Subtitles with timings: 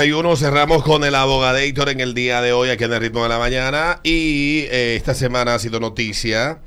[0.00, 3.30] uno cerramos con el abogadator en el día de hoy aquí en el ritmo de
[3.30, 6.60] la mañana y eh, esta semana ha sido noticia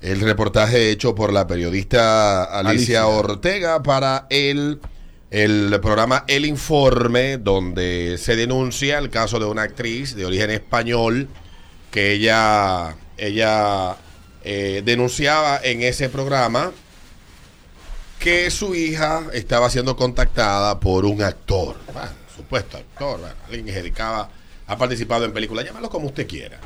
[0.00, 3.06] el reportaje hecho por la periodista Alicia, Alicia.
[3.08, 4.80] Ortega para el,
[5.30, 11.28] el programa El Informe donde se denuncia el caso de una actriz de origen español
[11.90, 13.96] que ella, ella
[14.44, 16.72] eh, denunciaba en ese programa
[18.18, 23.72] que su hija estaba siendo contactada por un actor, bueno, supuesto actor, bueno, alguien que
[23.72, 24.28] se dedicaba,
[24.66, 26.58] ha participado en películas, llámalo como usted quiera.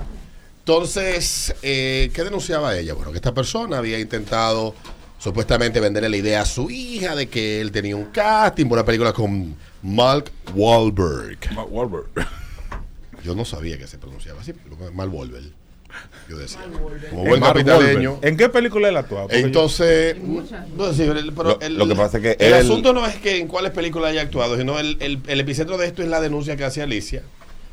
[0.60, 2.94] Entonces, eh, ¿qué denunciaba ella?
[2.94, 4.74] Bueno, que esta persona había intentado
[5.18, 8.84] supuestamente venderle la idea a su hija de que él tenía un casting por una
[8.84, 11.38] película con Mark Wahlberg.
[11.54, 12.06] Mark Wahlberg.
[13.24, 14.52] Yo no sabía que se pronunciaba así,
[14.92, 15.52] Mark Wahlberg.
[16.28, 16.58] Yo decía,
[17.10, 18.18] como buen capitaleño.
[18.22, 19.28] ¿En qué película él actuaba?
[19.30, 20.16] Entonces,
[20.76, 23.06] no sé, pero el- Lo- el, lo que pasa es que el él- asunto no
[23.06, 26.08] es que en cuáles películas haya actuado, sino el, el, el epicentro de esto es
[26.08, 27.22] la denuncia que hace Alicia,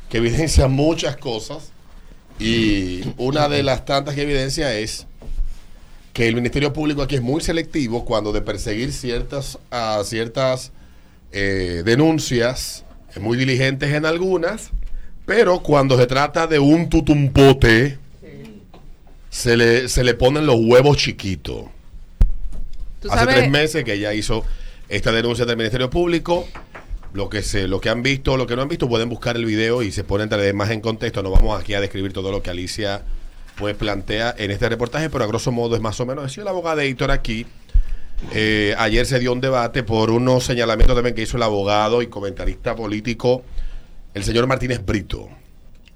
[0.08, 1.70] que evidencia muchas cosas.
[2.38, 5.06] Y una de las tantas que evidencia es
[6.12, 10.72] que el Ministerio Público aquí es muy selectivo cuando de perseguir ciertas, a ciertas
[11.32, 12.84] eh, denuncias,
[13.14, 14.70] es muy diligentes en algunas,
[15.26, 17.98] pero cuando se trata de un tutumpote,
[19.34, 21.64] se le, se le ponen los huevos chiquitos.
[23.00, 24.44] Hace sabes, tres meses que ella hizo
[24.88, 26.46] esta denuncia del Ministerio Público.
[27.14, 29.44] Lo que se, lo que han visto, lo que no han visto, pueden buscar el
[29.44, 31.20] video y se ponen tal vez más en contexto.
[31.20, 33.02] No vamos aquí a describir todo lo que Alicia
[33.56, 36.24] pues plantea en este reportaje, pero a grosso modo es más o menos.
[36.24, 37.44] Decía el abogado editor aquí.
[38.32, 42.06] eh, ayer se dio un debate por unos señalamientos también que hizo el abogado y
[42.06, 43.42] comentarista político,
[44.14, 45.28] el señor Martínez Brito,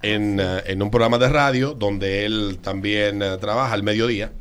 [0.02, 4.32] en, eh, en un programa de radio donde él también eh, trabaja al mediodía.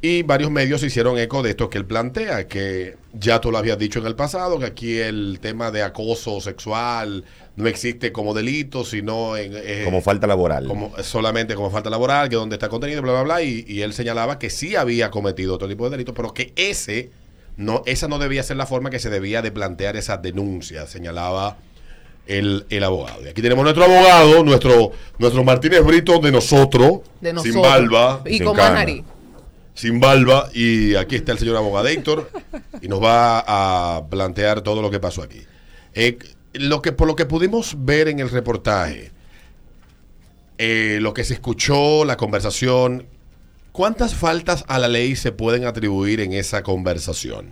[0.00, 3.78] Y varios medios hicieron eco de esto que él plantea, que ya tú lo habías
[3.78, 7.24] dicho en el pasado, que aquí el tema de acoso sexual
[7.56, 10.68] no existe como delito, sino en, eh, como falta laboral.
[10.68, 13.42] como solamente como falta laboral, que donde está contenido, bla, bla, bla.
[13.42, 17.10] Y, y él señalaba que sí había cometido otro tipo de delito, pero que ese
[17.56, 21.56] no, esa no debía ser la forma que se debía de plantear esa denuncia, señalaba
[22.28, 23.24] el, el abogado.
[23.24, 27.54] Y aquí tenemos nuestro abogado, nuestro, nuestro Martínez Brito de nosotros, de nosotros.
[27.54, 28.74] sin barba Y sin con cana.
[28.74, 29.02] nariz.
[29.74, 32.30] sin barba y aquí está el señor abogado Héctor
[32.82, 35.40] y nos va a plantear todo lo que pasó aquí.
[35.94, 36.18] Eh,
[36.52, 39.10] lo que por lo que pudimos ver en el reportaje,
[40.58, 43.06] eh, lo que se escuchó, la conversación,
[43.72, 47.50] ¿cuántas faltas a la ley se pueden atribuir en esa conversación?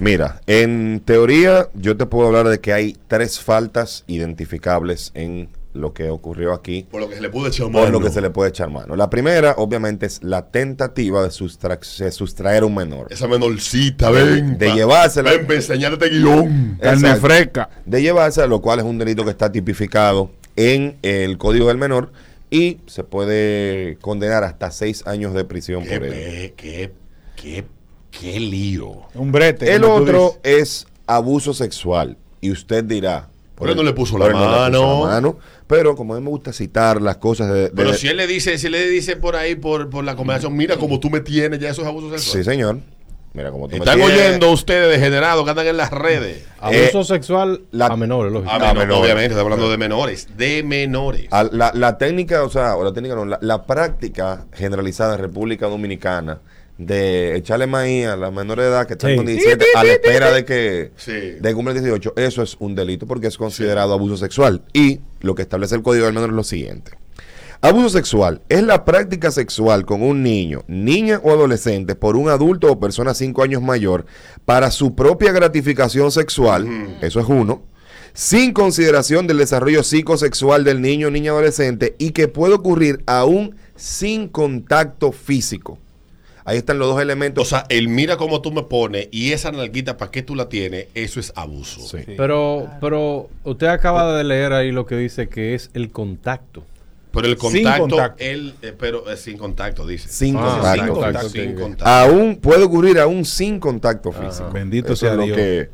[0.00, 5.92] Mira, en teoría yo te puedo hablar de que hay tres faltas identificables en lo
[5.92, 6.86] que ocurrió aquí.
[6.90, 8.96] Por lo que se le pudo echar Por lo que se le puede echar mano.
[8.96, 13.06] La primera, obviamente, es la tentativa de, sustra- de sustraer a un menor.
[13.10, 14.58] Esa menorcita, ven.
[14.58, 15.30] De pa- llevársela.
[15.32, 16.78] Ven, enseñarte guion.
[16.80, 17.68] Carne fresca.
[17.84, 22.10] de llevarse, lo cual es un delito que está tipificado en el Código del Menor
[22.50, 26.10] y se puede condenar hasta seis años de prisión Qué, por él.
[26.12, 26.92] pe- qué,
[27.36, 27.64] qué,
[28.10, 29.02] qué lío.
[29.14, 29.72] Un brete.
[29.74, 33.28] El otro es abuso sexual y usted dirá...
[33.56, 35.04] Pero él no le puso la pero él no le puso mano.
[35.06, 37.60] la mano, Pero como a mí me gusta citar las cosas de...
[37.64, 40.56] de- Pero si él le dice, si le dice por ahí, por, por la conversación,
[40.56, 42.44] mira como tú me tienes, ya eso es abuso Sí, sexual.
[42.44, 42.78] señor.
[43.34, 44.16] Mira como tú me Están tienes.
[44.18, 46.42] oyendo ustedes degenerados que andan en las redes.
[46.58, 48.50] Abuso Eh, sexual la- a menores, lógico.
[48.50, 49.02] Ah, Ah, menor, menores.
[49.04, 50.28] obviamente, estamos hablando de menores.
[50.38, 51.26] De menores.
[51.30, 55.20] A La, la técnica, o sea, o la técnica no, la, la práctica generalizada en
[55.20, 56.40] República Dominicana
[56.80, 59.16] de echarle maíz a las menores de edad que están Sí.
[59.16, 61.12] con 17 a la espera de que Sí.
[61.40, 64.62] de cumplir 18, eso es un delito porque es considerado abuso sexual.
[64.72, 66.92] Y lo que establece el Código del Menor es lo siguiente.
[67.60, 72.72] Abuso sexual es la práctica sexual con un niño, niña o adolescente por un adulto
[72.72, 74.06] o persona 5 años mayor
[74.46, 76.66] para su propia gratificación sexual,
[77.02, 77.62] eso es uno,
[78.14, 83.54] sin consideración del desarrollo psicosexual del niño o niña adolescente y que puede ocurrir aún
[83.76, 85.78] sin contacto físico.
[86.50, 87.48] Ahí están los dos O elementos.
[87.48, 90.86] sea, él mira cómo tú me pones y esa nalguita, ¿para qué tú la tienes?
[90.94, 91.80] Eso es abuso.
[91.80, 92.04] Sí.
[92.16, 96.64] Pero, pero usted acaba de leer ahí lo que dice que es el contacto.
[97.12, 98.24] Pero el Sin contacto, contacto.
[98.24, 100.08] él, eh, pero eh, sin contacto, dice.
[100.08, 100.70] Sin Ah, contacto.
[100.84, 101.00] Sin contacto.
[101.02, 101.84] contacto, sin contacto.
[101.90, 104.50] Aún puede ocurrir aún sin contacto físico.
[104.52, 105.36] Bendito Eso sea lo Dios.
[105.36, 105.70] que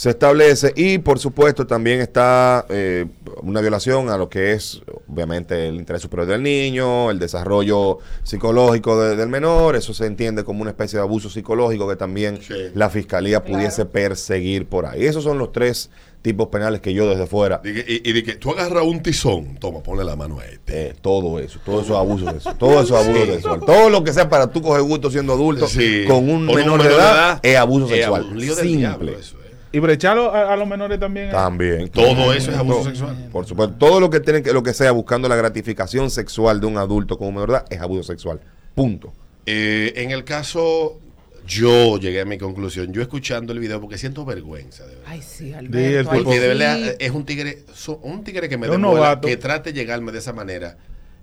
[0.00, 3.04] se establece y por supuesto también está eh,
[3.42, 8.98] una violación a lo que es obviamente el interés superior del niño, el desarrollo psicológico
[8.98, 12.54] de- del menor, eso se entiende como una especie de abuso psicológico que también Sí.
[12.74, 15.04] la fiscalía pudiese perseguir por ahí.
[15.04, 15.90] Esos son los tres
[16.22, 19.82] tipos penales que yo desde fuera Y, y de que tú agarras un tizón, toma,
[19.82, 20.88] ponle la mano a este.
[20.88, 24.02] eh, todo eso, todo eso es abuso sexual, todo eso es abuso sexual, todo lo
[24.02, 26.04] que sea para tú coger gusto siendo adulto Sí.
[26.08, 28.34] con un Con menor de edad es abuso es sexual, abuso.
[28.36, 29.20] Lío del diablo simple.
[29.20, 29.36] eso.
[29.72, 31.26] Y brecharlo a, a los menores también.
[31.26, 31.88] es- También.
[31.90, 33.28] Todo eso es abuso sexual.
[33.30, 36.66] Por supuesto, todo lo que tiene que lo que sea buscando la gratificación sexual de
[36.66, 38.40] un adulto con un menor de edad es abuso sexual.
[38.74, 39.12] Punto.
[39.46, 40.98] Eh, en el caso,
[41.46, 42.92] yo llegué a mi conclusión.
[42.92, 45.04] Yo escuchando el video porque siento vergüenza, de verdad.
[45.06, 46.10] Ay, sí, Alberto.
[46.10, 47.64] Porque de verdad eh, es un tigre,
[48.02, 49.28] un tigre que me demuela, novato.
[49.28, 50.76] que trate de llegarme de esa manera.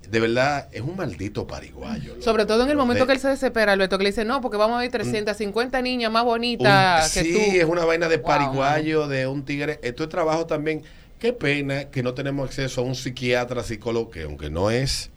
[0.10, 2.12] De verdad, es un maldito pariguayo.
[2.14, 2.22] loco.
[2.22, 4.40] Sobre todo en el momento De- que él se desespera, Alberto, que le dice, no,
[4.42, 7.40] porque vamos a ver 350 niñas más un- bonitas que sí, tú.
[7.58, 8.26] es una vaina de Wow.
[8.26, 9.80] pariguayo, de un tigre.
[9.84, 10.84] Esto es trabajo también.
[11.20, 15.10] Qué pena que no tenemos acceso a un psiquiatra, psicólogo, que aunque no es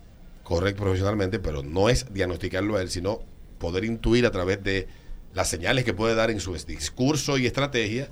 [0.42, 3.20] correcto profesionalmente, pero no es diagnosticarlo a él, sino
[3.58, 4.88] poder intuir a través de
[5.34, 8.08] las señales que puede dar en su discurso y estrategia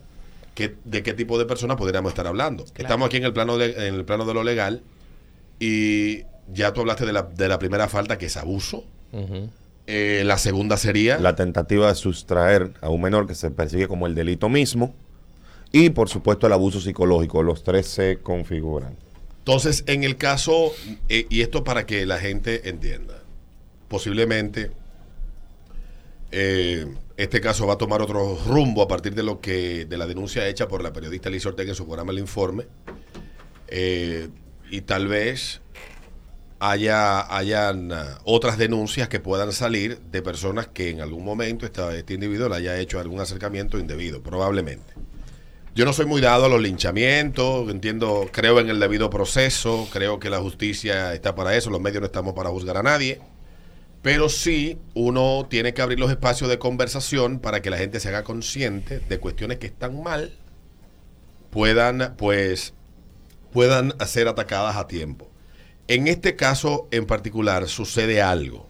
[0.55, 2.65] que, de qué tipo de persona podríamos estar hablando.
[2.77, 4.83] Estamos aquí en el plano de, en el plano de lo legal
[5.59, 6.23] y
[6.53, 8.85] ya tú hablaste de la, de la primera falta que es abuso.
[9.87, 14.07] Eh, la segunda sería La tentativa de sustraer a un menor que se persigue como
[14.07, 14.95] el delito mismo.
[15.73, 17.43] Y por supuesto el abuso psicológico.
[17.43, 18.97] Los tres se configuran.
[19.39, 20.73] Entonces, en el caso,
[21.09, 23.23] eh, y esto para que la gente entienda,
[23.89, 24.71] posiblemente
[26.33, 26.87] eh,
[27.17, 30.47] este caso va a tomar otro rumbo a partir de lo que de la denuncia
[30.47, 32.67] hecha por la periodista Liz Ortega en su programa El Informe,
[33.71, 34.29] Eh,
[34.71, 35.61] y tal vez
[36.61, 42.15] haya hayan ah, otras denuncias que puedan salir de personas que en algún momento este
[42.15, 44.95] individuo le haya hecho algún acercamiento indebido, probablemente.
[45.75, 50.19] Yo no soy muy dado a los linchamientos, entiendo, creo en el debido proceso, creo
[50.19, 53.21] que la justicia está para eso, los medios no estamos para juzgar a nadie,
[54.03, 58.09] pero sí uno tiene que abrir los espacios de conversación para que la gente se
[58.09, 60.37] haga consciente de cuestiones que están mal,
[61.51, 62.75] puedan pues
[63.53, 65.28] puedan ser atacadas a tiempo.
[65.89, 68.69] En este caso en particular sucede algo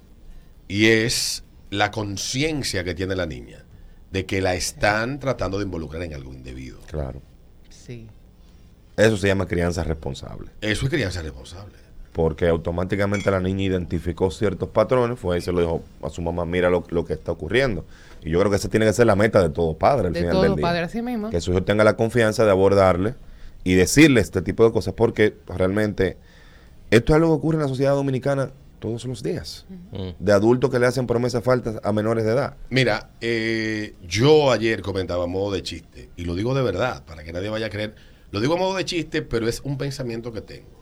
[0.68, 3.64] y es la conciencia que tiene la niña
[4.12, 6.78] de que la están tratando de involucrar en algo indebido.
[6.86, 7.20] Claro.
[7.68, 8.06] Sí.
[8.96, 10.50] Eso se llama crianza responsable.
[10.60, 11.74] Eso es crianza responsable.
[12.12, 16.44] Porque automáticamente la niña identificó ciertos patrones, fue y se lo dijo a su mamá,
[16.44, 17.84] mira lo, lo que está ocurriendo.
[18.24, 20.20] Y yo creo que esa tiene que ser la meta de todo padre al De
[20.20, 20.62] final del todo día.
[20.62, 21.30] padre, así mismo.
[21.30, 23.14] Que su hijo tenga la confianza de abordarle
[23.62, 26.16] y decirle este tipo de cosas, porque realmente
[26.90, 29.67] esto es algo que ocurre en la sociedad dominicana todos los días.
[30.19, 32.56] De adultos que le hacen promesas faltas a menores de edad.
[32.70, 37.25] Mira, eh, yo ayer comentaba a modo de chiste, y lo digo de verdad, para
[37.25, 37.94] que nadie vaya a creer,
[38.31, 40.79] lo digo a modo de chiste, pero es un pensamiento que tengo.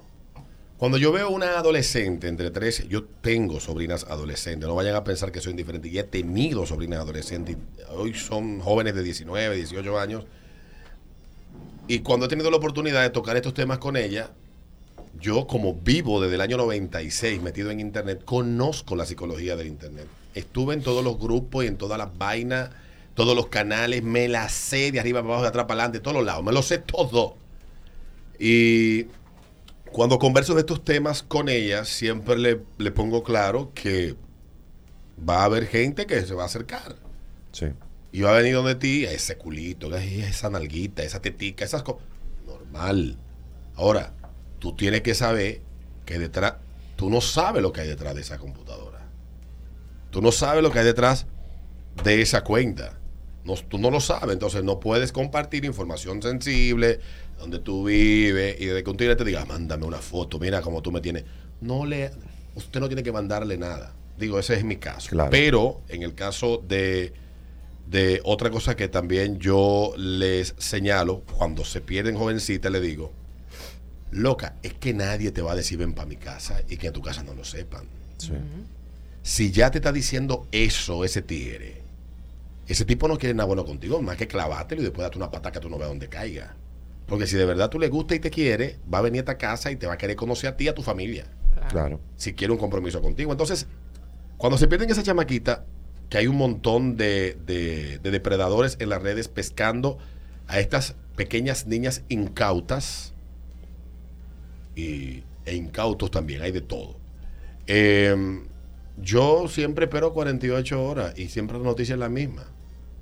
[0.77, 5.33] Cuando yo veo una adolescente entre 13, yo tengo sobrinas adolescentes, no vayan a pensar
[5.33, 7.57] que soy indiferente, y he tenido sobrinas adolescentes,
[7.97, 10.27] hoy son jóvenes de 19, 18 años,
[11.89, 14.33] y cuando he tenido la oportunidad de tocar estos temas con ella,
[15.21, 20.07] yo como vivo desde el año 96 metido en internet, conozco la psicología del internet.
[20.35, 22.71] Estuve en todos los grupos y en todas las vainas,
[23.15, 26.03] todos los canales, me la sé de arriba para abajo, de atrás para adelante, de
[26.03, 27.37] todos los lados, me lo sé todo.
[28.39, 29.07] Y
[29.93, 34.15] cuando converso de estos temas con ella, siempre le, le pongo claro que
[35.29, 36.97] va a haber gente que se va a acercar.
[37.53, 37.67] Sí.
[38.13, 42.03] Y va a venir donde ti, ese culito, esa nalguita, esa tetica, esas cosas.
[42.47, 43.17] Normal.
[43.75, 44.13] Ahora,
[44.59, 45.61] tú tienes que saber
[46.05, 46.55] que detrás,
[46.97, 49.07] tú no sabes lo que hay detrás de esa computadora.
[50.11, 51.27] Tú no sabes lo que hay detrás
[52.03, 52.99] de esa cuenta.
[53.45, 57.01] No, tú no lo sabes, entonces no puedes compartir información sensible
[57.39, 60.83] donde tú vives y desde que un tigre te diga, mándame una foto, mira cómo
[60.83, 61.25] tú me tienes.
[61.61, 62.11] No le,
[62.55, 63.95] usted no tiene que mandarle nada.
[64.19, 65.11] Digo, ese es mi caso.
[65.11, 65.31] Claro.
[65.31, 67.13] Pero en el caso de,
[67.87, 73.13] de otra cosa que también yo les señalo, cuando se pierden jovencitas, le digo,
[74.11, 76.93] loca, es que nadie te va a decir ven para mi casa y que en
[76.93, 77.85] tu casa no lo sepan.
[78.19, 78.33] Sí.
[79.23, 81.83] Si ya te está diciendo eso ese tigre,
[82.69, 85.51] ese tipo no quiere nada bueno contigo, más que clavártelo y después darte una pata
[85.53, 86.55] que tú no veas dónde caiga.
[87.07, 89.39] Porque si de verdad tú le gusta y te quiere, va a venir a esta
[89.39, 91.27] casa y te va a querer conocer a ti y a tu familia
[91.71, 92.01] Claro.
[92.17, 93.31] si quiere un compromiso contigo.
[93.33, 93.67] Entonces,
[94.37, 95.65] cuando se pierden esa chamaquita,
[96.11, 99.99] que hay un montón de, de- de depredadores en las redes pescando
[100.47, 103.13] a estas pequeñas niñas incautas
[104.77, 106.97] y, e incautos también, hay de todo.
[107.67, 108.15] Eh,
[108.99, 112.45] yo siempre espero 48 horas y siempre la noticia es la misma.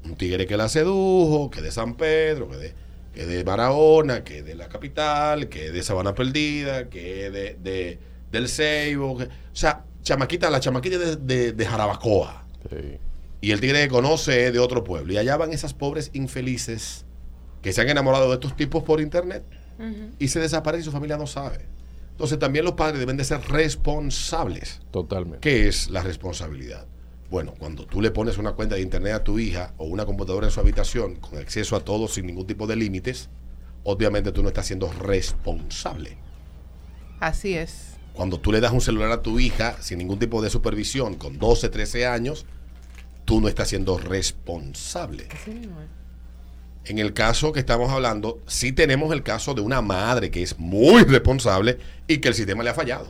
[0.04, 2.74] Un tigre que la sedujo, que de San Pedro, que de,
[3.14, 7.98] que de Barahona, que de la capital, que de Sabana Perdida, que de, de-
[8.30, 9.16] del Ceibo.
[9.16, 12.44] que- o sea, chamaquita, la chamaquita de, de- de Jarabacoa.
[12.68, 12.98] Sí.
[13.40, 15.12] Y el tigre que conoce es de otro pueblo.
[15.12, 17.04] Y allá van esas pobres infelices
[17.62, 19.44] que se han enamorado de estos tipos por internet
[20.18, 21.66] Y se desaparecen y su familia no sabe.
[22.10, 24.80] Entonces también los padres deben de ser responsables.
[24.90, 25.40] Totalmente.
[25.40, 26.86] ¿Qué es la responsabilidad?
[27.28, 30.46] Bueno, cuando tú le pones una cuenta de internet a tu hija o una computadora
[30.46, 33.28] en su habitación con acceso a todo sin ningún tipo de límites,
[33.82, 36.16] obviamente tú no estás siendo responsable.
[37.18, 37.94] Así es.
[38.12, 41.38] Cuando tú le das un celular a tu hija sin ningún tipo de supervisión, con
[41.38, 42.46] 12, 13 años,
[43.24, 45.26] tú no estás siendo responsable.
[45.32, 46.03] Así mismo es.
[46.86, 50.58] En el caso que estamos hablando, sí tenemos el caso de una madre que es
[50.58, 53.06] muy responsable y que el sistema le ha fallado.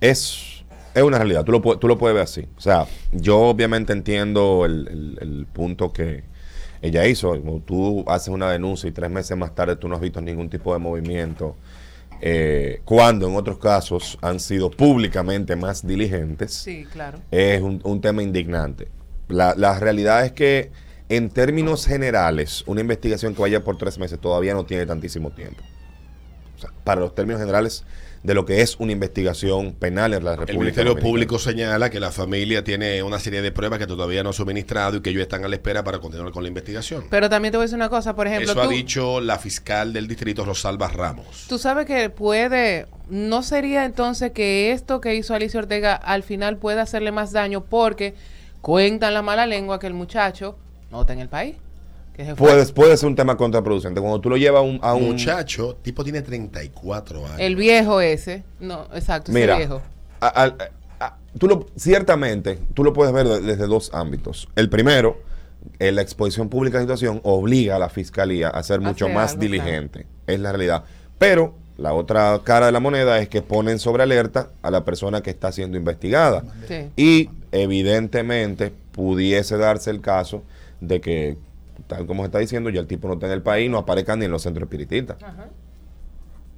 [0.00, 2.46] Es, es una realidad, tú lo, tú lo puedes ver así.
[2.56, 6.24] O sea, yo obviamente entiendo el, el- el punto que
[6.80, 7.30] ella hizo.
[7.40, 10.50] Como tú haces una denuncia y tres meses más tarde tú no has visto ningún
[10.50, 11.56] tipo de movimiento.
[12.24, 16.52] eh, cuando en otros casos han sido públicamente más diligentes.
[16.54, 17.18] Sí, claro.
[17.30, 18.88] es un, un tema indignante.
[19.32, 20.70] La, la realidad es que
[21.08, 25.62] en términos generales, una investigación que vaya por tres meses todavía no tiene tantísimo tiempo.
[26.56, 27.84] O sea, para los términos generales
[28.22, 31.10] de lo que es una investigación penal en la República El Ministerio Dominicana.
[31.10, 34.96] Público señala que la familia tiene una serie de pruebas que todavía no ha suministrado
[34.96, 37.04] y que ellos están a la espera para continuar con la investigación.
[37.10, 39.92] Pero también te voy a decir una cosa, por ejemplo, Eso ha dicho la fiscal
[39.92, 41.46] del distrito, Rosalba Ramos.
[41.48, 46.58] tú sabes que puede, no sería entonces que esto que hizo Alicia Ortega al final
[46.58, 48.14] puede hacerle más daño porque
[48.62, 50.56] cuentan la mala lengua que el muchacho
[50.90, 51.56] no está en el país.
[52.16, 52.34] Que.
[52.34, 54.00] Puede, puede ser un tema contraproducente.
[54.00, 54.78] Cuando tú lo llevas a un...
[54.82, 57.36] A un Muchacho, tipo tiene 34 años.
[57.40, 58.44] El viejo ese.
[58.60, 59.82] No, exacto, Mira, ese viejo.
[60.20, 60.54] a- a-
[61.04, 64.46] a- tú lo, ciertamente, tú lo puedes ver de- desde dos ámbitos.
[64.56, 65.22] El primero,
[65.78, 69.30] eh, la exposición pública de la situación obliga a la fiscalía a ser mucho más
[69.32, 70.06] algo, diligente.
[70.26, 70.84] Es la realidad.
[71.18, 75.22] Pero la otra cara de la moneda es que ponen sobre alerta a la persona
[75.22, 76.44] que está siendo investigada.
[76.68, 76.90] Sí.
[76.96, 80.42] Y evidentemente pudiese darse el caso
[80.80, 81.36] de que,
[81.86, 84.16] tal como se está diciendo, ya el tipo no está en el país, no aparezca
[84.16, 85.48] ni en los centros espiritistas Ajá.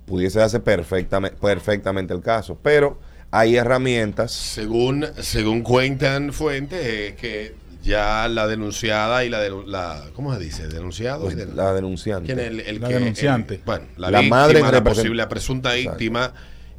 [0.06, 2.58] pudiese darse perfectamente, perfectamente el caso.
[2.62, 2.98] Pero
[3.30, 4.32] hay herramientas.
[4.32, 10.40] Según, según cuentan fuentes, es que ya la denunciada y la, de, la ¿cómo se
[10.40, 10.68] dice?
[10.68, 12.26] Denunciado y pues, la denunciante.
[12.26, 13.54] ¿Quién es el, el La que- denunciante.
[13.56, 15.98] el- bueno, la, La víctima, madre la posible la presunta Exacto.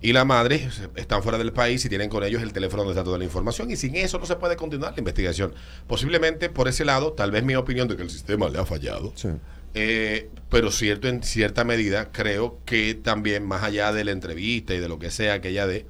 [0.05, 3.03] Y la madre están fuera del país y tienen con ellos el teléfono donde está
[3.03, 5.51] toda la información y sin eso no se puede continuar la investigación.
[5.87, 9.13] Posiblemente por ese lado, tal vez mi opinión de que el sistema le ha fallado,
[9.15, 9.29] Sí.
[9.73, 14.79] eh, pero cierto en cierta medida creo que también más allá de la entrevista y
[14.79, 15.87] de lo que sea que ella dé,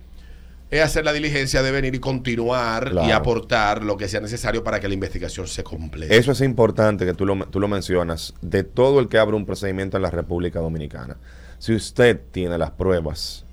[0.72, 4.80] es hacer la diligencia de venir y continuar y aportar lo que sea necesario para
[4.80, 6.16] que la investigación se complete.
[6.16, 8.34] Eso es importante que tú lo, tú lo mencionas.
[8.42, 11.18] De todo el que abre un procedimiento en la República Dominicana,
[11.60, 13.45] si usted tiene las pruebas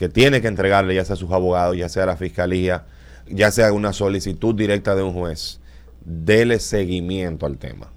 [0.00, 2.86] que tiene que entregarle, ya sea a sus abogados, ya sea a la fiscalía,
[3.28, 5.60] ya sea una solicitud directa de un juez,
[6.02, 7.92] dele seguimiento al tema.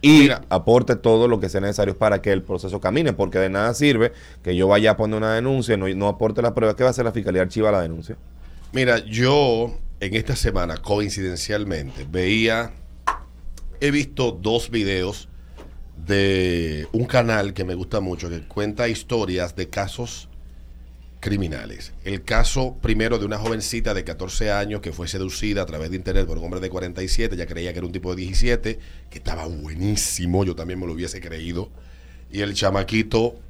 [0.00, 0.42] Y Mira.
[0.50, 4.12] aporte todo lo que sea necesario para que el proceso camine, porque de nada sirve
[4.44, 6.76] que yo vaya a poner una denuncia y no, no aporte la prueba.
[6.76, 7.42] ¿Qué va a hacer la fiscalía?
[7.42, 8.16] Archiva la denuncia.
[8.72, 12.70] Mira, yo en esta semana, coincidencialmente, veía,
[13.80, 15.28] he visto dos videos
[16.06, 20.27] de un canal que me gusta mucho, que cuenta historias de casos
[21.20, 21.92] criminales.
[22.04, 25.96] El caso primero de una jovencita de 14 años que fue seducida a través de
[25.96, 28.78] internet por un hombre de 47, ya creía que era un tipo de 17,
[29.10, 31.70] que estaba buenísimo, yo también me lo hubiese creído,
[32.30, 33.40] y el chamaquito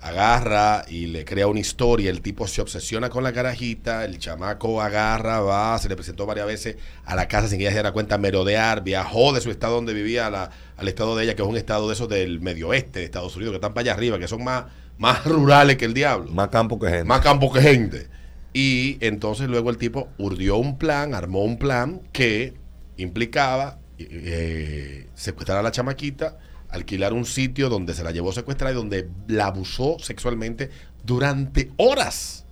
[0.00, 4.80] agarra y le crea una historia, el tipo se obsesiona con la carajita, el chamaco
[4.80, 7.92] agarra, va, se le presentó varias veces a la casa sin que ella se diera
[7.92, 11.56] cuenta, merodear, viajó de su estado donde vivía al estado de ella, que es un
[11.56, 14.26] estado de esos del medio oeste de Estados Unidos, que están para allá arriba, que
[14.26, 14.64] son más,
[15.00, 16.30] más rurales que el diablo.
[16.30, 17.04] Más campo que gente.
[17.04, 18.08] Más campo que gente.
[18.52, 22.52] Y entonces luego el tipo urdió un plan, armó un plan que
[22.98, 26.36] implicaba eh, secuestrar a la chamaquita,
[26.68, 30.68] alquilar un sitio donde se la llevó secuestrada y donde la abusó sexualmente
[31.02, 32.44] durante horas.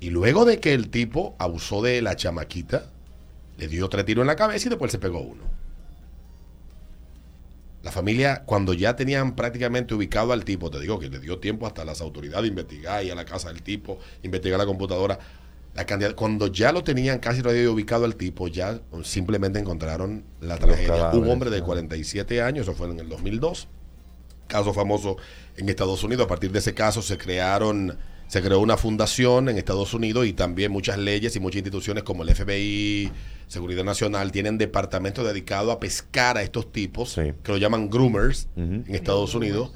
[0.00, 2.90] Y luego de que el tipo abusó de la chamaquita,
[3.56, 5.44] le dio tres tiros en la cabeza y después se pegó uno.
[7.86, 11.68] La familia, cuando ya tenían prácticamente ubicado al tipo, te digo que le dio tiempo
[11.68, 15.20] hasta las autoridades de investigar y a la casa del tipo, investigar la computadora.
[15.72, 20.24] La cantidad, cuando ya lo tenían casi lo había ubicado al tipo, ya simplemente encontraron
[20.40, 21.10] la tragedia.
[21.10, 21.62] Un hombre de ah.
[21.62, 23.68] 47 años, eso fue en el 2002,
[24.48, 25.16] caso famoso
[25.56, 26.24] en Estados Unidos.
[26.24, 27.96] A partir de ese caso se crearon,
[28.28, 32.22] se creó una fundación en Estados Unidos y también muchas leyes y muchas instituciones como
[32.22, 33.10] el FBI,
[33.48, 37.32] Seguridad Nacional, tienen departamentos dedicados a pescar a estos tipos, Sí.
[37.42, 39.70] que lo llaman groomers en Estados Unidos,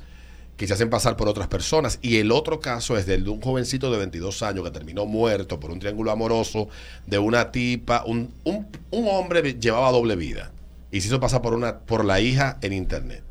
[0.57, 1.99] que se hacen pasar por otras personas.
[2.03, 5.59] Y el otro caso es del de un jovencito de 22 años que terminó muerto
[5.61, 6.69] por un triángulo amoroso
[7.07, 10.51] de una tipa, un, un, un hombre llevaba doble vida
[10.93, 13.23] y se hizo pasar por, una, por la hija en internet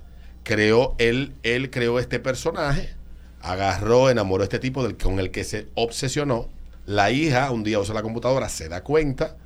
[0.44, 2.96] creó él, él creó este personaje,
[3.42, 6.50] agarró, enamoró a este tipo del, con el que se obsesionó,
[6.86, 9.38] La hija un día usa la computadora, se da cuenta,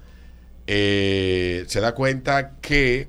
[0.67, 3.07] eh, se da cuenta que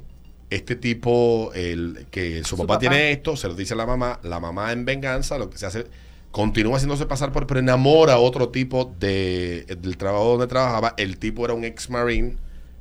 [0.51, 2.79] este tipo, el, que su, Su papá, papá.
[2.81, 5.67] tiene esto, se lo dice a la mamá, la mamá en venganza, lo que se
[5.67, 5.87] hace,
[6.31, 10.95] continúa haciéndose pasar por, pero enamora a otro tipo de, del trabajo donde trabajaba.
[10.97, 12.37] El tipo era un ex marine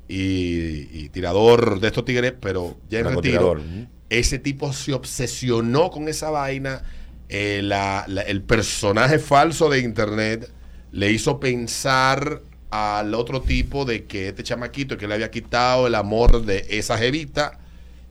[0.07, 3.57] y, y tirador de estos tigres, pero ya en retiro.
[4.09, 6.83] Ese tipo se obsesionó con esa vaina.
[7.35, 10.51] Eh, el personaje falso de internet
[10.91, 15.95] le hizo pensar al otro tipo de que este chamaquito que le había quitado el
[15.95, 17.59] amor de esa jevita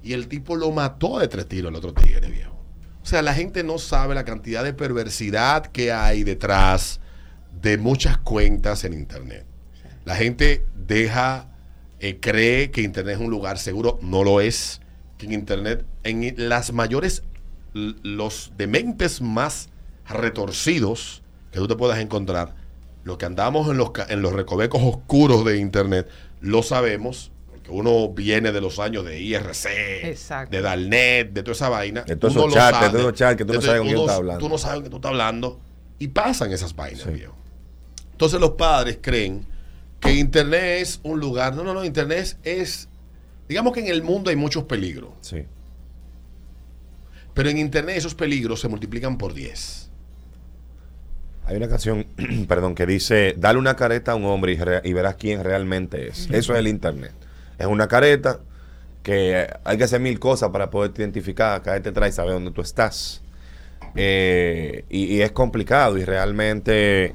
[0.02, 2.52] y el tipo lo mató de tres tiros al otro tigre, viejo.
[3.00, 7.00] O sea, la gente no sabe la cantidad de perversidad que hay detrás
[7.61, 9.47] de muchas cuentas en internet.
[10.05, 11.47] La gente deja,
[12.00, 14.81] eh, cree que internet es un lugar seguro, no lo es.
[15.17, 17.23] Que en internet, en las mayores,
[17.75, 19.69] los dementes más
[20.09, 22.55] retorcidos que tú te puedas encontrar,
[23.05, 26.09] lo que andamos en los, en los recovecos oscuros de internet,
[26.41, 29.67] lo sabemos, porque uno viene de los años de IRC,
[30.05, 30.57] Exacto.
[30.57, 32.02] de Darknet, de toda esa vaina.
[32.02, 32.88] De todos Uno esos lo chats, de sabe.
[32.91, 34.41] todos esos chats que tú no sabes con quién estás hablando.
[34.41, 35.61] Tú no sabes con quién tú estás hablando.
[35.99, 37.11] Y pasan esas vainas, Sí.
[37.11, 37.35] viejo.
[38.12, 39.47] Entonces los padres creen
[40.00, 41.55] que Internet es un lugar.
[41.55, 41.85] No, no, no.
[41.85, 42.88] Internet es, es-
[43.49, 45.11] Digamos que en el mundo hay muchos peligros.
[45.21, 45.45] Sí.
[47.34, 49.90] Pero en Internet esos peligros se multiplican por 10.
[51.46, 52.06] Hay una canción,
[52.48, 56.28] perdón, que dice, dale una careta a un hombre y, verás quién realmente es.
[56.30, 57.12] Eso es el Internet.
[57.58, 58.40] Es una careta
[59.02, 62.60] que hay que hacer mil cosas para poder identificar, caerte atrás y saber dónde tú
[62.60, 63.22] estás.
[63.96, 67.14] Eh, y, y es complicado y realmente,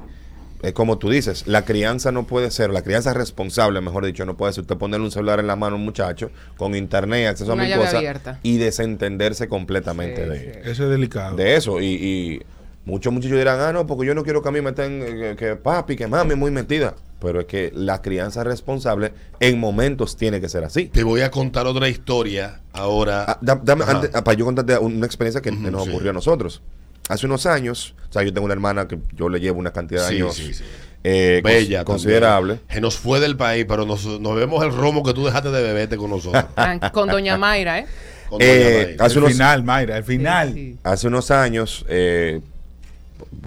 [0.62, 4.36] es como tú dices, la crianza no puede ser, la crianza responsable, mejor dicho, no
[4.36, 7.52] puede ser usted ponerle un celular en la mano a un muchacho con internet, acceso
[7.52, 8.40] Una a mil cosas abierta.
[8.42, 10.70] y desentenderse completamente Sí, de, sí.
[10.70, 11.36] Eso es delicado.
[11.36, 11.80] de eso.
[11.80, 12.42] Y, y
[12.84, 15.34] muchos muchachos dirán, ah, no, porque yo no quiero que a mí me estén, eh,
[15.38, 16.94] que, que papi, que mami, muy metida.
[17.20, 20.86] Pero es que la crianza responsable en momentos tiene que ser así.
[20.86, 23.24] Te voy a contar otra historia ahora.
[23.26, 25.90] Ah, da- dame, antes, ah, para yo contarte una experiencia que nos sí.
[25.90, 26.62] ocurrió a nosotros.
[27.08, 30.02] Hace unos años, o sea, yo tengo una hermana que yo le llevo una cantidad
[30.04, 30.64] de Sí, años sí, sí.
[31.04, 31.84] eh, cons- Bella.
[31.84, 32.54] considerable.
[32.56, 32.74] también.
[32.74, 35.62] Que nos fue del país, pero nos, nos vemos el romo que tú dejaste de
[35.62, 36.44] beberte con nosotros.
[36.54, 37.86] Tran- Con Doña Mayra, ¿eh?
[38.28, 39.04] Con Eh, Doña Mayra.
[39.06, 40.48] hace el unos- final, Mayra, el final.
[40.52, 40.78] Sí, sí.
[40.84, 42.40] Hace unos años, eh,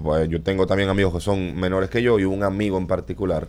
[0.02, 3.46] pues, yo tengo también amigos que son menores que yo y un amigo en particular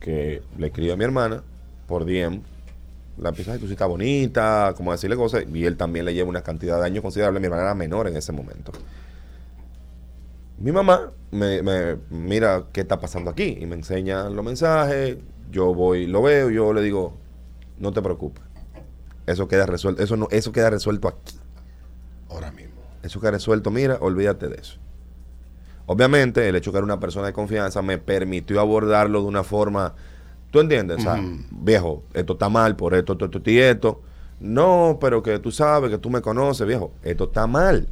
[0.00, 1.42] que le escribió a mi hermana
[1.86, 2.40] por DM.
[3.20, 5.44] La empieza, ay, tú sí estás bonita, como decirle cosas.
[5.52, 7.40] Y él también le lleva una cantidad de años considerable.
[7.40, 8.70] Mi hermana era menor en ese momento.
[10.58, 15.18] Mi mamá me, me mira qué está pasando aquí y me enseña los mensajes.
[15.50, 17.14] Yo voy, lo veo, yo le digo,
[17.78, 18.42] no te preocupes.
[19.26, 21.38] Eso queda resuelto, eso no, eso queda resuelto aquí.
[22.30, 22.74] Ahora mismo.
[23.02, 24.78] Eso que ha resuelto, mira, olvídate de eso.
[25.86, 29.94] Obviamente, el hecho que era una persona de confianza me permitió abordarlo de una forma,
[30.50, 30.98] ¿tú entiendes?
[30.98, 34.02] O sea, viejo, esto está mal por esto, esto, esto y esto.
[34.40, 37.88] No, pero que tú sabes, que tú me conoces, viejo, esto está mal.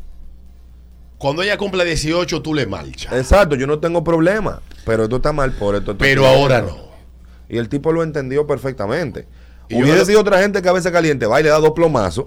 [1.18, 3.12] Cuando ella cumpla 18, tú le marchas.
[3.12, 5.92] Exacto, yo no tengo problema, pero esto está mal por esto.
[5.92, 6.76] esto, Pero ahora no.
[7.48, 9.26] Y el tipo lo entendió perfectamente.
[9.68, 12.26] Y lo- sido otra gente cabeza caliente, va y le da dos plomazos.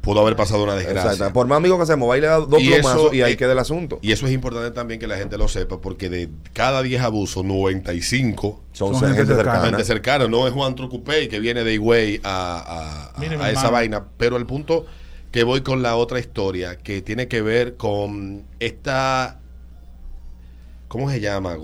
[0.00, 1.12] Pudo haber pasado una desgracia.
[1.12, 1.32] Exacto.
[1.32, 3.32] Por más amigos que hacemos, va y le da dos Y plomazos eso, y ahí
[3.32, 3.98] eh, queda el asunto.
[4.02, 7.42] Y eso es importante también que la gente lo sepa, porque de cada 10 abusos,
[7.42, 9.64] 95 Son, son gente, gente cercana.
[9.66, 10.28] gente cercana.
[10.28, 13.70] No es Juan Trucupey que viene de Higüey a, a- a- Mire, mi a esa
[13.70, 14.04] vaina.
[14.18, 14.84] Pero el punto
[15.34, 19.40] que voy con la otra historia, que tiene que ver con esta...
[20.86, 21.56] ¿Cómo se llama?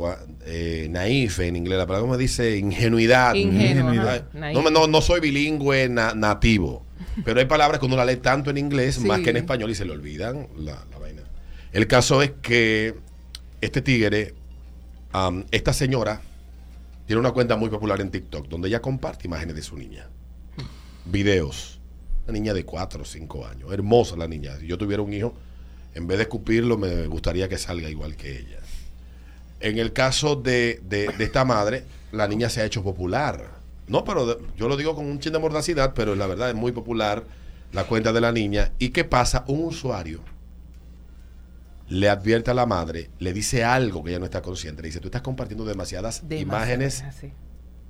[0.45, 1.79] Eh, naif en inglés.
[1.79, 3.33] La palabra como dice ingenuidad.
[3.37, 4.29] Ingenuo, Ingenuidad.
[4.33, 6.85] No, no, no soy bilingüe na- nativo.
[7.25, 9.07] Pero hay palabras que uno la lee tanto en inglés Sí.
[9.07, 11.23] más que en español y se le olvidan la, la vaina.
[11.71, 12.97] El caso es que
[13.61, 14.35] este tigre,
[15.53, 16.23] esta señora,
[17.07, 20.09] tiene una cuenta muy popular en TikTok donde ella comparte imágenes de su niña.
[21.05, 21.80] Videos.
[22.31, 23.73] Una niña de 4 o 5 años.
[23.73, 24.57] Hermosa la niña.
[24.59, 25.35] Si yo tuviera un hijo,
[25.95, 28.59] en vez de escupirlo, me gustaría que salga igual que ella.
[29.61, 33.51] En el caso de, de- de esta madre, la niña se ha hecho popular.
[33.89, 36.55] No, pero de- yo lo digo con un chin de mordacidad, pero la verdad es
[36.55, 37.25] muy popular
[37.73, 38.71] la cuenta de la niña.
[38.79, 39.45] ¿Y qué pasa?
[39.49, 40.21] Un usuario
[41.89, 44.81] le advierte a la madre, le dice algo que ella no está consciente.
[44.83, 47.33] Le dice, tú estás compartiendo demasiadas imágenes así.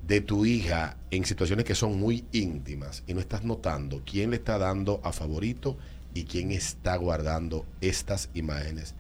[0.06, 4.36] De tu hija en situaciones que son muy íntimas y no estás notando quién le
[4.36, 5.76] está dando a favorito
[6.14, 8.94] y quién está guardando estas imágenes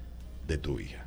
[0.46, 1.06] de tu hija.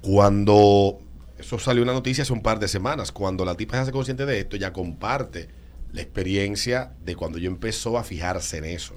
[0.00, 1.00] Cuando
[1.38, 4.26] eso salió una noticia hace un par de semanas, cuando la tipa se hace consciente
[4.26, 5.48] de esto, ya comparte
[5.92, 8.94] la experiencia de cuando yo empezó a fijarse en eso.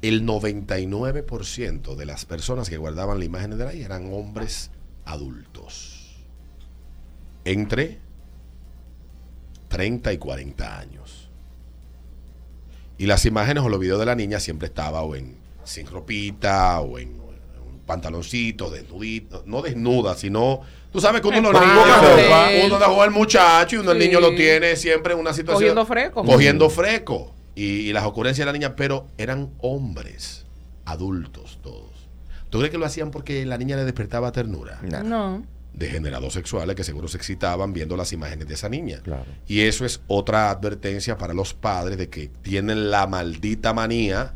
[0.00, 4.70] El 99% de las personas que guardaban la imagen de la hija eran hombres
[5.04, 6.01] adultos.
[7.44, 7.98] Entre
[9.68, 11.28] 30 y 40 años.
[12.98, 16.80] Y las imágenes o los videos de la niña siempre estaba o en sin ropita
[16.80, 20.60] o en, un pantaloncito, desnudito, no desnuda, sino
[20.92, 22.62] tú sabes que uno En sí.
[22.66, 24.06] uno dejó al muchacho y uno el Sí.
[24.08, 26.24] niño lo tiene siempre en una situación Cogiendo fresco.
[26.24, 30.44] cogiendo fresco y, y las ocurrencias de la niña, pero eran hombres,
[30.84, 31.90] adultos todos.
[32.50, 34.78] ¿Tú crees que lo hacían porque la niña le despertaba ternura?
[34.82, 35.02] Nah.
[35.02, 35.42] No.
[35.74, 39.00] Degenerados sexuales que seguro se excitaban viendo las imágenes de esa niña.
[39.02, 39.24] Claro.
[39.46, 44.34] Y eso es otra advertencia para los padres de que tienen la maldita manía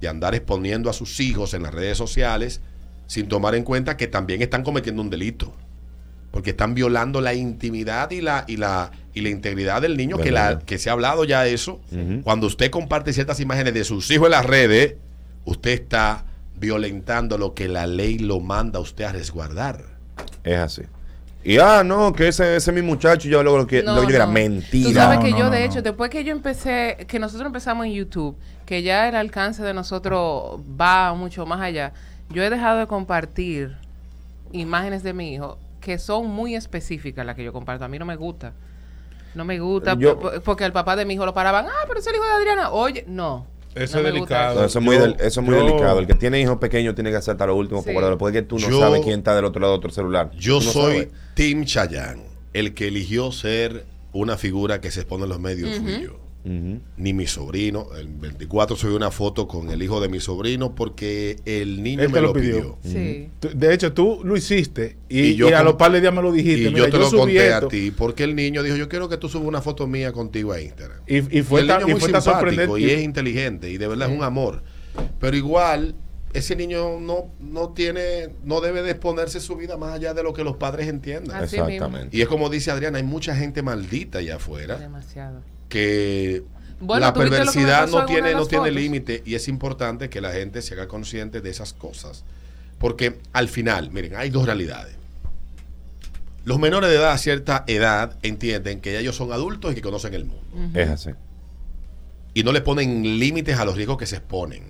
[0.00, 2.60] de andar exponiendo a sus hijos en las redes sociales
[3.06, 5.52] sin tomar en cuenta que también están cometiendo un delito.
[6.30, 10.30] Porque están violando la intimidad y la, y la, y la integridad del niño, que,
[10.30, 11.80] la, que se ha hablado ya de eso.
[12.22, 14.94] Cuando usted comparte ciertas imágenes de sus hijos en las redes,
[15.44, 16.24] usted está
[16.56, 19.98] violentando lo que la ley lo manda a usted a resguardar.
[20.44, 20.82] Es así.
[21.42, 24.02] Y ah, no, que ese, ese es mi muchacho, yo luego lo que No, lo
[24.02, 24.32] que yo era no.
[24.32, 24.88] mentira.
[24.88, 25.64] Tú sabes No, que no, yo, no, de no.
[25.66, 29.72] hecho, después que yo empecé, que nosotros empezamos en YouTube, que ya el alcance de
[29.72, 31.92] nosotros va mucho más allá,
[32.28, 33.74] yo he dejado de compartir
[34.52, 37.84] imágenes de mi hijo que son muy específicas las que yo comparto.
[37.86, 38.52] A mí no me gusta.
[39.34, 41.66] No me gusta Yo- po- porque el papá de mi hijo lo paraban.
[41.66, 42.70] Ah, pero es el hijo de Adriana.
[42.70, 43.46] Oye, no.
[43.74, 44.60] Eso no es delicado.
[44.60, 45.98] No, eso es muy, Yo- del- eso es muy yo- delicado.
[46.00, 47.84] El que tiene hijos pequeños tiene que hacer hasta lo último Sí.
[47.86, 50.30] por guardarlo, porque tú no Yo- sabes quién está del otro lado de otro celular.
[50.36, 51.08] Yo no soy sabes.
[51.34, 56.02] Tim Chayanne, el que eligió ser una figura que se expone en los medios fui
[56.02, 56.18] yo.
[56.44, 57.88] Ni mi sobrino.
[57.98, 62.20] El 24 subí una foto con el hijo de mi sobrino porque el niño me
[62.20, 62.78] lo lo pidió.
[62.82, 63.00] pidió.
[63.00, 63.28] Sí.
[63.40, 66.14] Tú- De hecho, tú lo hiciste y, Y yo y a los par de días
[66.14, 66.68] me lo dijiste.
[66.68, 67.66] Y Mira, yo te lo subí conté esto.
[67.66, 70.52] a ti porque el niño dijo, yo quiero que tú subas una foto mía contigo
[70.52, 71.00] a Instagram.
[71.06, 72.80] Y, y fue Y el tan, niño y muy fue tan simpático sorprendente.
[72.80, 74.62] y es inteligente y de verdad es un amor.
[75.20, 75.94] Pero igual,
[76.32, 80.32] ese niño no, no tiene, no debe de exponerse su vida más allá de lo
[80.32, 81.42] que los padres entiendan.
[81.42, 81.56] Así.
[81.56, 82.16] Exactamente.
[82.16, 85.42] Y es como dice Adriana, hay mucha gente maldita allá afuera Demasiado.
[85.70, 86.42] Que
[86.80, 89.48] Bueno, la ¿tú viste lo que me perversidad no tiene, no tiene límite y es
[89.48, 92.24] importante que la gente se haga consciente de esas cosas.
[92.78, 94.96] Porque al final, miren, hay dos realidades.
[96.44, 99.82] Los menores de edad a cierta edad entienden que ya ellos son adultos y que
[99.82, 100.78] conocen el mundo.
[100.78, 101.10] Es así.
[102.34, 104.64] Y no le ponen límites a los riesgos que se exponen.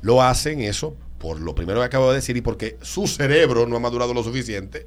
[0.00, 3.76] Lo hacen eso por lo primero que acabo de decir y porque su cerebro no
[3.76, 4.86] ha madurado lo suficiente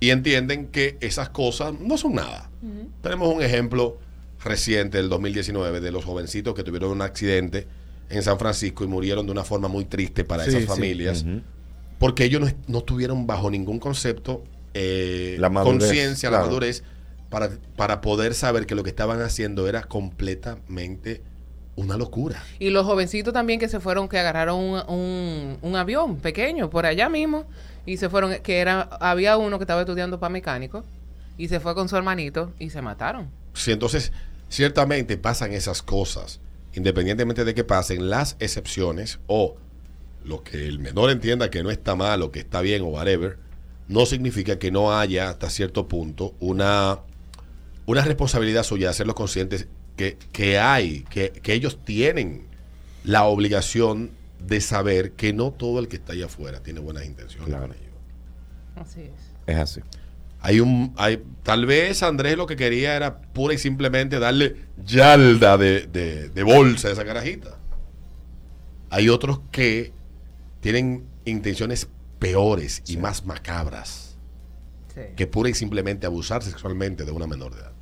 [0.00, 2.50] y entienden que esas cosas no son nada.
[3.02, 3.98] Tenemos un ejemplo
[4.42, 7.66] reciente del 2019 de los jovencitos que tuvieron un accidente
[8.10, 10.66] en San Francisco y murieron de una forma muy triste para Sí, esas sí.
[10.68, 11.24] familias
[11.98, 16.46] porque ellos no, no tuvieron bajo ningún concepto eh, La madurez, conciencia, la claro.
[16.46, 16.84] madurez
[17.30, 21.22] para, para poder saber que lo que estaban haciendo era completamente
[21.76, 22.42] una locura.
[22.58, 26.86] Y los jovencitos también que se fueron, que agarraron un, un- un avión pequeño por
[26.86, 27.44] allá mismo
[27.86, 30.84] y se fueron, que era, había uno que estaba estudiando para mecánico
[31.36, 33.28] y se fue con su hermanito y se mataron.
[33.58, 34.12] Sí, entonces,
[34.48, 36.40] ciertamente pasan esas cosas,
[36.74, 39.56] independientemente de que pasen las excepciones o
[40.24, 43.38] lo que el menor entienda que no está mal o que está bien o whatever,
[43.88, 47.00] no significa que no haya hasta cierto punto una,
[47.86, 49.66] una responsabilidad suya de hacerlos conscientes
[49.96, 52.46] que, que hay, que, que ellos tienen
[53.04, 57.48] la obligación de saber que no todo el que está allá afuera tiene buenas intenciones
[57.48, 57.68] Claro.
[57.68, 57.88] con ellos.
[58.76, 59.10] Así es.
[59.46, 59.80] Es así.
[60.40, 65.56] Hay un, hay, tal vez Andrés lo que quería era pura y simplemente darle yalda
[65.58, 67.58] de, de, de bolsa a esa carajita.
[68.90, 69.92] Hay otros que
[70.60, 74.04] tienen intenciones peores y más macabras
[74.94, 75.00] Sí.
[75.16, 77.72] que pura y simplemente abusar sexualmente de una menor de edad.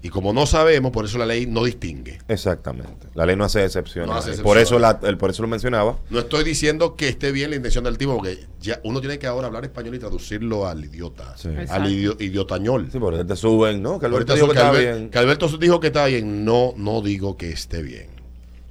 [0.00, 2.18] Y como no sabemos, por eso la ley no distingue.
[2.28, 3.08] Exactamente.
[3.14, 4.08] La ley no hace excepciones.
[4.08, 5.98] No hace Por eso la, el, por eso lo mencionaba.
[6.08, 9.26] No estoy diciendo que esté bien la intención del tipo, porque ya uno tiene que
[9.26, 11.48] ahora hablar español y traducirlo al idiota, Sí.
[11.68, 12.90] al idiotañol.
[12.92, 13.98] Sí, porque te suben, ¿no?
[13.98, 15.10] Que Alberto Ahorita dijo que que, Albert- bien.
[15.10, 16.44] que Alberto dijo que está bien.
[16.44, 18.06] No, no digo que esté bien.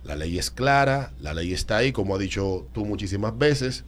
[0.05, 3.83] La ley es clara, la ley está ahí, como ha dicho tú muchísimas veces.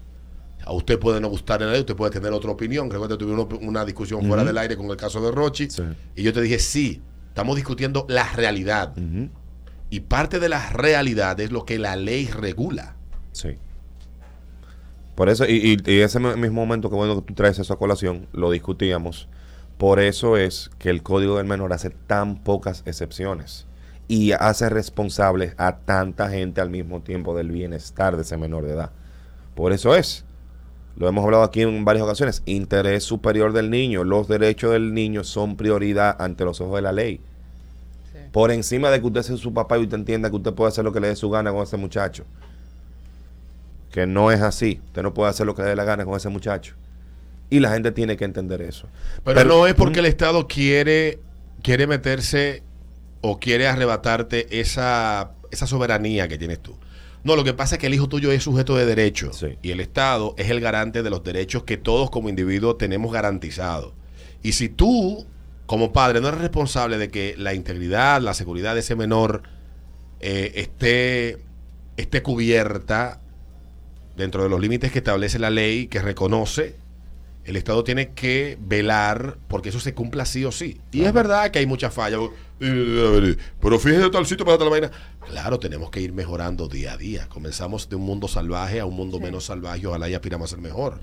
[0.66, 2.90] A usted puede no gustarle la ley, usted puede tener otra opinión.
[2.92, 5.70] Recuerda que tuvimos una, discusión fuera del aire con el caso de Rochi.
[5.70, 5.84] Sí.
[6.18, 8.94] Y yo te dije, sí, estamos discutiendo la realidad.
[9.90, 12.96] Y parte de la realidad es lo que la ley regula.
[13.32, 13.58] Sí.
[15.16, 17.74] Por eso, y, y- y ese mi- mismo momento que bueno que tú traes eso
[17.74, 19.28] a colación, lo discutíamos.
[19.78, 23.66] Por eso es que el Código del Menor hace tan pocas excepciones
[24.08, 28.74] y hace responsable a tanta gente al mismo tiempo del bienestar de ese menor de
[28.74, 28.92] edad.
[29.56, 30.26] Por eso es.
[31.00, 32.44] Lo hemos hablado aquí en varias ocasiones.
[32.46, 34.04] Interés superior del niño.
[34.04, 37.22] Los derechos del niño son prioridad ante los ojos de la ley.
[38.12, 38.20] Sí.
[38.34, 40.84] Por encima de que usted sea su papá y usted entienda que usted puede hacer
[40.84, 42.26] lo que le dé su gana con ese muchacho.
[43.94, 44.82] que no es así.
[44.88, 46.76] Usted no puede hacer lo que le dé la gana con ese muchacho.
[47.50, 48.88] Y la gente tiene que entender eso.
[49.24, 51.20] Pero, no es porque el Estado quiere,
[51.64, 52.62] quiere meterse
[53.22, 56.76] o quiere arrebatarte esa, esa soberanía que tienes tú.
[57.24, 59.58] No, lo que pasa es que el hijo tuyo es sujeto de derecho Sí.
[59.62, 63.94] y el Estado es el garante de los derechos que todos como individuos tenemos garantizados.
[64.42, 65.26] Y si tú,
[65.66, 69.44] como padre, no eres responsable de que la integridad, la seguridad de ese menor
[70.22, 71.38] eh, esté,
[71.98, 73.20] esté cubierta
[74.16, 76.76] dentro de los límites que establece la ley, que reconoce,
[77.50, 80.80] el Estado tiene que velar porque eso se cumpla sí o sí.
[80.92, 82.20] Y es verdad que hay muchas fallas.
[82.60, 84.92] Pero fíjese tal sitio para tal vaina.
[85.30, 87.28] Claro, tenemos que ir mejorando día a día.
[87.30, 89.86] Comenzamos de un mundo salvaje a un mundo menos salvaje.
[89.88, 91.00] Ojalá y aspiramos a ser mejor.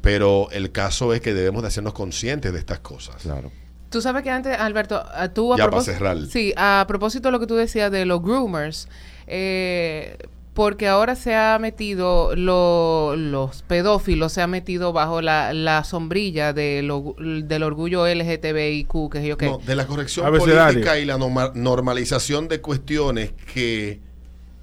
[0.00, 3.16] Pero el caso es que debemos de hacernos conscientes de estas cosas.
[3.22, 3.50] Claro.
[3.90, 6.18] Tú sabes que antes, Alberto, a- tú a Ya, para propós- cerrar.
[6.26, 8.88] Sí, a propósito de lo que tú decías de los groomers,
[9.28, 10.18] eh,
[10.56, 16.52] porque ahora se ha metido, lo- los pedófilos se han metido bajo la, la sombrilla
[16.54, 19.46] de lo- del orgullo LGTBIQ, que es yo qué.
[19.46, 20.26] No, de la corrección
[20.72, 24.00] política y la norma- normalización de cuestiones que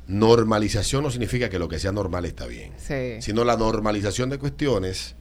[0.08, 2.74] normalización no significa que lo que sea normal está bien.
[2.78, 3.22] Sí.
[3.22, 5.16] sino la normalización de cuestiones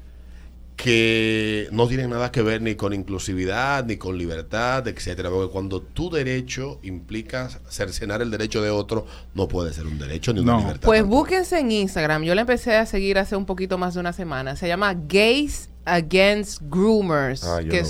[0.77, 5.31] que no tienen nada que ver ni con inclusividad, ni con libertad, etcétera.
[5.31, 10.33] Porque cuando tu derecho implica cercenar el derecho de otro, no puede ser un derecho
[10.33, 10.59] ni una No.
[10.61, 10.87] libertad.
[10.87, 11.21] Pues tampoco.
[11.21, 12.23] búsquense en Instagram.
[12.25, 14.57] Yo la empecé a seguir hace un poquito más de una semana.
[14.57, 17.45] Se llama Gays Against Groomers.
[17.45, 17.89] Ah, yo que vi.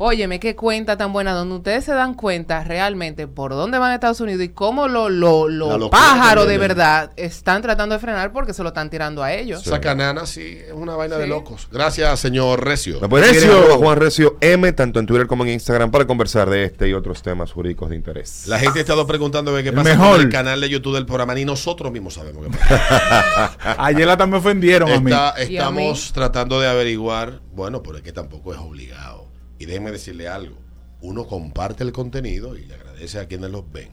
[0.00, 3.94] Óyeme, qué cuenta tan buena, donde ustedes se dan cuenta realmente por dónde van a
[3.94, 6.58] Estados Unidos y cómo los lo, lo pájaros de ¿eh?
[6.58, 9.66] verdad están tratando de frenar porque se lo están tirando a ellos.
[9.66, 11.28] Esa canana sí es una vaina de Sí.
[11.30, 11.68] locos.
[11.72, 13.00] Gracias, señor Recio.
[13.08, 13.76] Me Recio.
[13.78, 17.20] Juan Recio M, tanto en Twitter como en Instagram, para conversar de este y otros
[17.22, 18.44] temas jurídicos de interés.
[18.46, 20.12] La gente ha estado preguntando qué pasa mejor.
[20.12, 23.56] con el canal de YouTube del programa, ni nosotros mismos sabemos qué pasa.
[23.78, 25.10] Ayer la también ofendieron a mí.
[25.10, 25.56] Está- ¿Y a mí?
[25.56, 29.17] estamos tratando de averiguar, bueno, pero es que tampoco es obligado.
[29.58, 30.56] Y déjenme decirle algo,
[31.00, 33.90] uno comparte el contenido y le agradece a quienes los ven.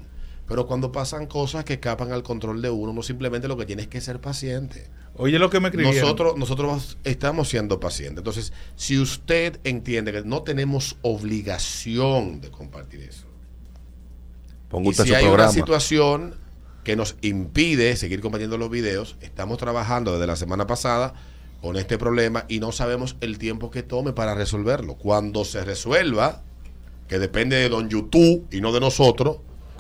[0.48, 3.84] Pero cuando pasan cosas que escapan al control de uno, uno simplemente lo que tiene
[3.84, 4.90] es que ser paciente.
[5.16, 6.02] Oye lo que me escribieron.
[6.02, 8.20] Nosotros, nosotros estamos siendo pacientes.
[8.20, 13.26] Entonces, si usted entiende que no tenemos obligación de compartir eso,
[14.70, 15.50] Ponga y usted si su hay programa.
[15.50, 16.36] una situación
[16.84, 21.16] que nos impide seguir compartiendo los videos, estamos trabajando desde la semana pasada
[21.66, 24.94] con este problema y no sabemos el tiempo que tome para resolverlo.
[24.94, 26.44] Cuando se resuelva,
[27.08, 29.38] que depende de don YouTube y no de nosotros,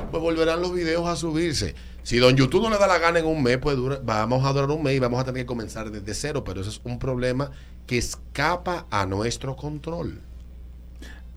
[0.10, 1.76] pues volverán los videos a subirse.
[2.02, 4.52] Si don YouTube no le da la gana en un mes, pues dura- vamos a
[4.52, 6.98] durar un mes y vamos a tener que comenzar desde cero, pero ese es un
[6.98, 7.52] problema
[7.86, 10.22] que escapa a nuestro control.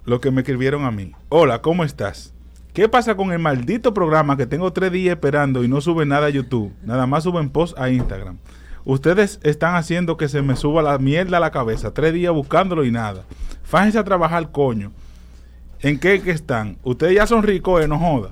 [0.07, 1.13] Lo que me escribieron a mí.
[1.29, 2.33] Hola, ¿cómo estás?
[2.73, 6.29] ¿Qué pasa con el maldito programa que tengo tres días esperando y no sube nada
[6.29, 6.73] a YouTube?
[6.85, 8.39] Nada más suben post a Instagram.
[8.89, 11.93] Ustedes están haciendo que se me suba la mierda a la cabeza.
[11.93, 13.23] Tres días buscándolo y nada.
[13.63, 14.93] Fájense a trabajar, coño.
[15.81, 16.79] ¿En qué que están?
[16.85, 18.31] Ustedes ya son ricos, eh, no joda.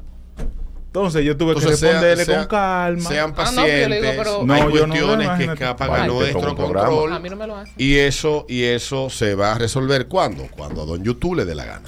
[0.86, 3.08] Entonces yo tuve Entonces, que responderle sea- con calma.
[3.10, 4.16] Sean Ah, no, pero yo le digo, pacientes.
[4.16, 7.12] pero- No, hay yo no, cuestiones que escapan a nuestro control.
[7.12, 7.74] A mí no me lo hacen.
[7.76, 11.54] Y eso, y eso se va a resolver cuando, cuando a don YouTube le dé
[11.54, 11.82] la gana.